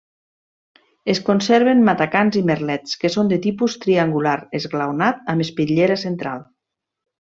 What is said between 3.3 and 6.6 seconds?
de tipus triangular esglaonat amb espitllera central.